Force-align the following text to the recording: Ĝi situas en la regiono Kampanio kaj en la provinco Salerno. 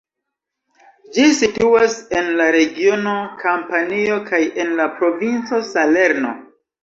Ĝi 1.17 1.25
situas 1.39 1.97
en 2.19 2.29
la 2.39 2.47
regiono 2.55 3.13
Kampanio 3.43 4.17
kaj 4.31 4.41
en 4.63 4.73
la 4.81 4.87
provinco 4.97 5.63
Salerno. 5.71 6.33